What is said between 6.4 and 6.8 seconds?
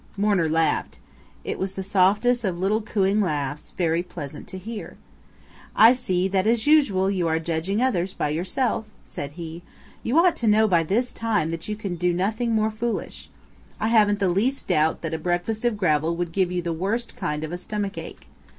as